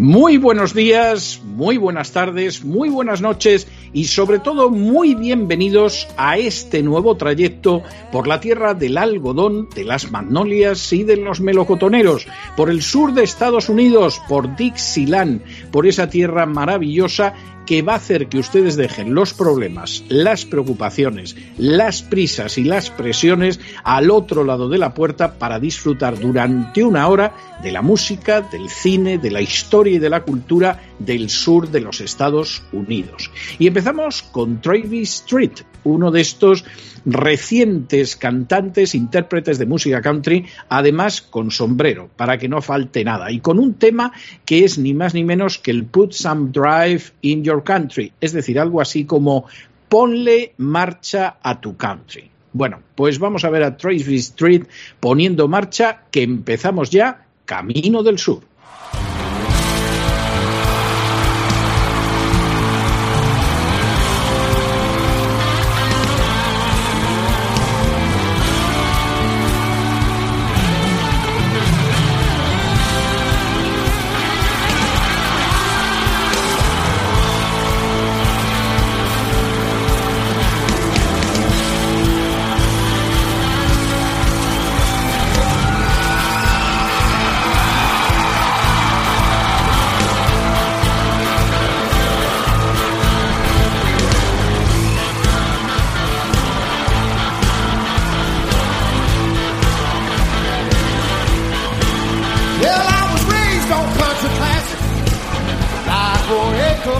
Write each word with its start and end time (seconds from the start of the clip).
Muy 0.00 0.38
buenos 0.38 0.72
días, 0.72 1.42
muy 1.44 1.76
buenas 1.76 2.12
tardes, 2.12 2.64
muy 2.64 2.88
buenas 2.88 3.20
noches 3.20 3.68
y 3.92 4.06
sobre 4.06 4.38
todo 4.38 4.70
muy 4.70 5.14
bienvenidos 5.14 6.08
a 6.16 6.38
este 6.38 6.82
nuevo 6.82 7.18
trayecto 7.18 7.82
por 8.10 8.26
la 8.26 8.40
tierra 8.40 8.72
del 8.72 8.96
algodón, 8.96 9.68
de 9.74 9.84
las 9.84 10.10
magnolias 10.10 10.90
y 10.94 11.04
de 11.04 11.18
los 11.18 11.42
melocotoneros, 11.42 12.26
por 12.56 12.70
el 12.70 12.80
sur 12.80 13.12
de 13.12 13.24
Estados 13.24 13.68
Unidos, 13.68 14.22
por 14.26 14.56
Dixieland, 14.56 15.42
por 15.70 15.86
esa 15.86 16.08
tierra 16.08 16.46
maravillosa 16.46 17.34
que 17.70 17.82
va 17.82 17.92
a 17.92 17.96
hacer 17.98 18.26
que 18.26 18.38
ustedes 18.40 18.74
dejen 18.74 19.14
los 19.14 19.32
problemas, 19.32 20.02
las 20.08 20.44
preocupaciones, 20.44 21.36
las 21.56 22.02
prisas 22.02 22.58
y 22.58 22.64
las 22.64 22.90
presiones 22.90 23.60
al 23.84 24.10
otro 24.10 24.42
lado 24.42 24.68
de 24.68 24.76
la 24.76 24.92
puerta 24.92 25.38
para 25.38 25.60
disfrutar 25.60 26.18
durante 26.18 26.82
una 26.82 27.06
hora 27.06 27.32
de 27.62 27.70
la 27.70 27.80
música, 27.80 28.40
del 28.40 28.68
cine, 28.68 29.18
de 29.18 29.30
la 29.30 29.40
historia 29.40 29.94
y 29.94 29.98
de 30.00 30.10
la 30.10 30.22
cultura 30.22 30.80
del 30.98 31.30
sur 31.30 31.70
de 31.70 31.80
los 31.80 32.00
Estados 32.00 32.64
Unidos. 32.72 33.30
Y 33.60 33.68
empezamos 33.68 34.24
con 34.24 34.60
Travis 34.60 35.20
Street, 35.20 35.60
uno 35.84 36.10
de 36.10 36.22
estos 36.22 36.64
recientes 37.04 38.16
cantantes, 38.16 38.94
intérpretes 38.94 39.58
de 39.58 39.66
música 39.66 40.02
country, 40.02 40.46
además 40.68 41.22
con 41.22 41.50
sombrero, 41.50 42.10
para 42.16 42.38
que 42.38 42.48
no 42.48 42.60
falte 42.60 43.04
nada, 43.04 43.30
y 43.30 43.40
con 43.40 43.58
un 43.58 43.74
tema 43.74 44.12
que 44.44 44.64
es 44.64 44.78
ni 44.78 44.94
más 44.94 45.14
ni 45.14 45.24
menos 45.24 45.58
que 45.58 45.70
el 45.70 45.84
Put 45.84 46.12
Some 46.12 46.50
Drive 46.52 47.12
in 47.22 47.42
Your 47.42 47.59
Country, 47.64 48.12
es 48.20 48.32
decir, 48.32 48.58
algo 48.58 48.80
así 48.80 49.04
como 49.04 49.46
ponle 49.88 50.54
marcha 50.58 51.36
a 51.42 51.60
tu 51.60 51.76
country. 51.76 52.30
Bueno, 52.52 52.80
pues 52.94 53.18
vamos 53.18 53.44
a 53.44 53.50
ver 53.50 53.62
a 53.62 53.76
Travis 53.76 54.08
Street 54.08 54.64
poniendo 54.98 55.48
marcha, 55.48 56.02
que 56.10 56.22
empezamos 56.22 56.90
ya 56.90 57.26
Camino 57.44 58.02
del 58.02 58.18
Sur. 58.18 58.42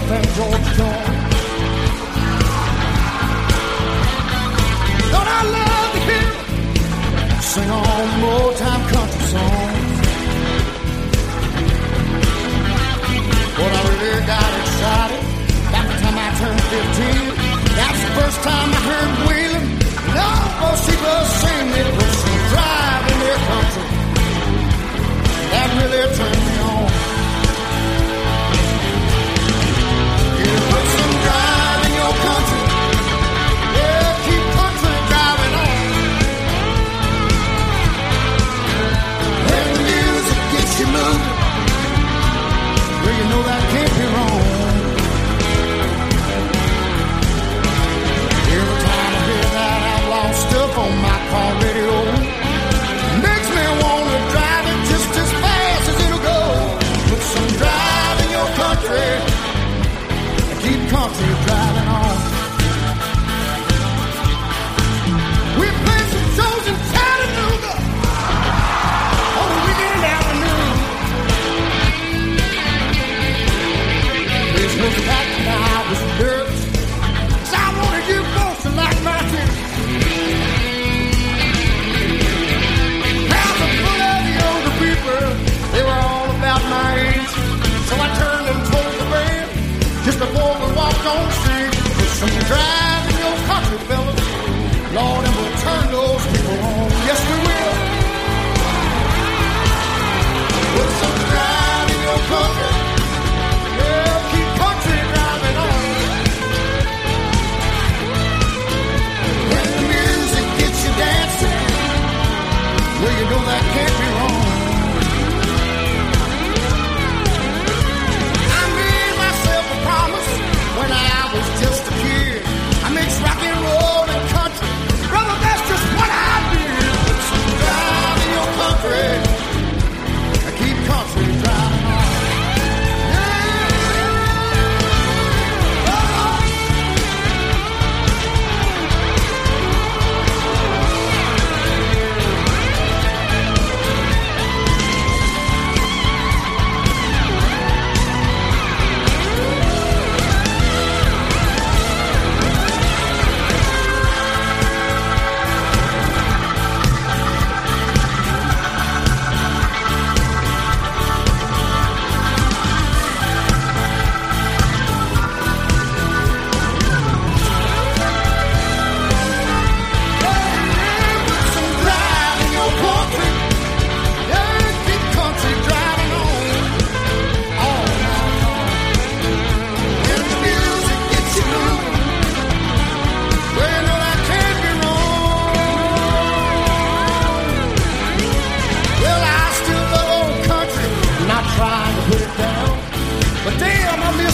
Roy 0.01 0.07
Acuff 0.07 0.11
and 0.11 0.27
George 0.35 0.69
Jones. 0.77 1.31
Don't 5.11 5.27
I 5.27 5.43
love 5.57 5.91
to 5.93 5.99
hear 6.07 6.31
sing 7.41 7.69
on 7.69 8.23
old 8.23 8.55
time 8.57 8.83
country 8.89 9.25
songs? 9.33 9.99
But 13.57 13.71
I 13.71 13.81
really 14.01 14.25
got 14.25 14.51
excited 14.61 15.21
back 15.71 15.87
the 15.87 15.95
time 16.01 16.17
I 16.17 16.29
turned 16.39 16.61
15. 16.61 17.51
That's 17.75 18.01
the 18.03 18.11
first 18.19 18.37
time 18.43 18.69
I 18.69 18.81
heard 18.89 19.11
Wheeling. 19.27 19.67
No, 20.17 20.29
most 20.61 20.83
people 20.89 21.19
sing 21.41 21.67
it, 21.81 22.10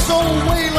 so 0.08 0.20
way 0.50 0.77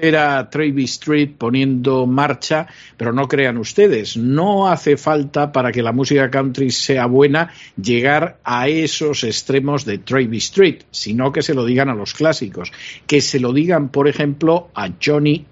Era 0.00 0.48
Travis 0.50 0.92
Street 0.92 1.30
poniendo 1.38 2.06
marcha, 2.06 2.66
pero 2.96 3.12
no 3.12 3.28
crean 3.28 3.58
ustedes, 3.58 4.16
no 4.16 4.68
hace 4.68 4.96
falta 4.96 5.52
para 5.52 5.72
que 5.72 5.82
la 5.82 5.92
música 5.92 6.30
country 6.30 6.70
sea 6.70 7.06
buena 7.06 7.52
llegar 7.80 8.38
a 8.44 8.68
esos 8.68 9.24
extremos 9.24 9.84
de 9.84 9.98
Travis 9.98 10.44
Street, 10.44 10.82
sino 10.90 11.32
que 11.32 11.42
se 11.42 11.54
lo 11.54 11.64
digan 11.64 11.88
a 11.88 11.94
los 11.94 12.14
clásicos, 12.14 12.72
que 13.06 13.20
se 13.20 13.40
lo 13.40 13.52
digan, 13.52 13.88
por 13.88 14.08
ejemplo, 14.08 14.68
a 14.74 14.90
Johnny 15.02 15.44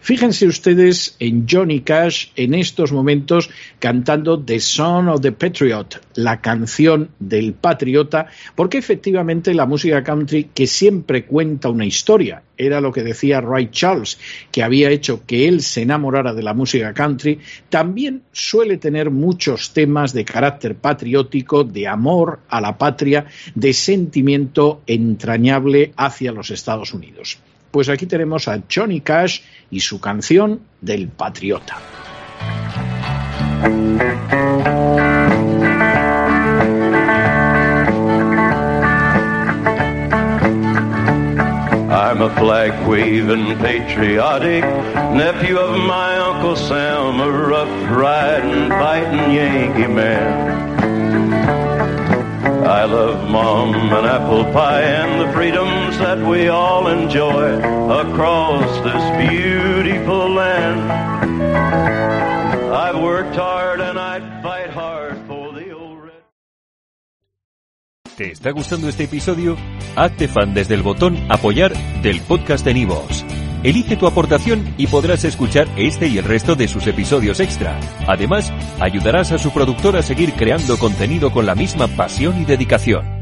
Fíjense 0.00 0.46
ustedes 0.46 1.14
en 1.20 1.46
Johnny 1.48 1.80
Cash 1.80 2.28
en 2.34 2.54
estos 2.54 2.90
momentos 2.90 3.48
cantando 3.78 4.42
The 4.42 4.58
Song 4.58 5.08
of 5.08 5.20
the 5.20 5.30
Patriot, 5.30 6.00
la 6.14 6.40
canción 6.40 7.10
del 7.20 7.52
patriota, 7.52 8.26
porque 8.56 8.78
efectivamente 8.78 9.54
la 9.54 9.66
música 9.66 10.02
country 10.02 10.50
que 10.52 10.66
siempre 10.66 11.26
cuenta 11.26 11.68
una 11.68 11.86
historia, 11.86 12.42
era 12.56 12.80
lo 12.80 12.92
que 12.92 13.04
decía 13.04 13.40
Ray 13.40 13.68
Charles, 13.70 14.18
que 14.50 14.64
había 14.64 14.90
hecho 14.90 15.24
que 15.24 15.46
él 15.46 15.62
se 15.62 15.82
enamorara 15.82 16.34
de 16.34 16.42
la 16.42 16.52
música 16.52 16.92
country, 16.92 17.38
también 17.68 18.22
suele 18.32 18.78
tener 18.78 19.10
muchos 19.10 19.72
temas 19.72 20.12
de 20.12 20.24
carácter 20.24 20.74
patriótico, 20.74 21.62
de 21.62 21.86
amor 21.86 22.40
a 22.48 22.60
la 22.60 22.76
patria, 22.76 23.26
de 23.54 23.72
sentimiento 23.72 24.82
entrañable 24.86 25.92
hacia 25.96 26.32
los 26.32 26.50
Estados 26.50 26.92
Unidos. 26.92 27.38
Pues 27.70 27.88
aquí 27.88 28.06
tenemos 28.06 28.48
a 28.48 28.60
Johnny 28.72 29.00
Cash 29.00 29.40
y 29.70 29.80
su 29.80 30.00
canción 30.00 30.60
del 30.80 31.08
Patriota. 31.08 31.78
I'm 41.92 42.22
a 42.22 42.34
flag 42.36 42.88
waving 42.88 43.56
patriotic 43.58 44.64
nephew 45.14 45.58
of 45.58 45.78
my 45.78 46.18
Uncle 46.18 46.56
Sam, 46.56 47.20
a 47.20 47.30
rough 47.30 47.68
riding, 47.90 48.68
fighting 48.68 49.32
Yankee 49.32 49.86
man. 49.86 50.60
I 52.66 52.84
love 52.84 53.28
mom 53.28 53.74
and 53.74 54.06
apple 54.06 54.44
pie 54.52 54.82
and 54.82 55.20
the 55.20 55.32
freedoms 55.32 55.89
that 56.00 56.18
we 56.18 56.48
all 56.48 56.88
enjoy 56.88 57.58
across 57.90 58.64
this 58.82 59.04
beautiful 59.28 60.30
land. 60.30 60.80
I've 62.72 62.98
worked 63.00 63.36
hard 63.36 63.80
and 63.80 63.98
I'd 63.98 64.42
fight 64.42 64.70
hard 64.70 65.18
for 65.26 65.52
the 65.52 65.74
red. 66.02 66.22
¿Te 68.16 68.32
está 68.32 68.50
gustando 68.50 68.88
este 68.88 69.04
episodio? 69.04 69.56
Hazte 69.96 70.28
fan 70.28 70.54
desde 70.54 70.74
el 70.74 70.82
botón 70.82 71.18
Apoyar 71.28 71.72
del 72.02 72.20
podcast 72.22 72.64
de 72.64 72.74
Nivos. 72.74 73.24
Elige 73.62 73.96
tu 73.96 74.06
aportación 74.06 74.74
y 74.78 74.86
podrás 74.86 75.24
escuchar 75.24 75.68
este 75.76 76.06
y 76.08 76.16
el 76.16 76.24
resto 76.24 76.54
de 76.54 76.66
sus 76.66 76.86
episodios 76.86 77.40
extra. 77.40 77.78
Además, 78.06 78.50
ayudarás 78.80 79.32
a 79.32 79.38
su 79.38 79.50
productor 79.50 79.98
a 79.98 80.02
seguir 80.02 80.32
creando 80.32 80.78
contenido 80.78 81.30
con 81.30 81.44
la 81.44 81.54
misma 81.54 81.86
pasión 81.88 82.40
y 82.40 82.46
dedicación. 82.46 83.19